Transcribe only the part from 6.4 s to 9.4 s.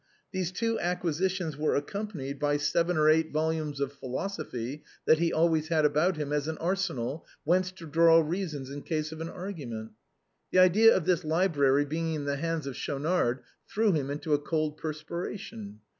an arsensal whence to draw reasons in case of an